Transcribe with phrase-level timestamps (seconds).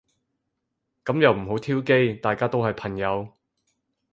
[1.05, 2.15] 噉又唔好挑機。
[2.15, 3.37] 大家都係朋友